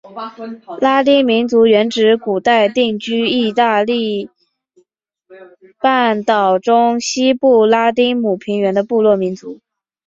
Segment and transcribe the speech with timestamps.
[0.79, 4.31] 拉丁民族原指古代定居义大利
[5.79, 9.59] 半岛中西部拉丁姆平原的部落民族。